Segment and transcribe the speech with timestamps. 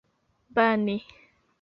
[0.55, 0.97] bani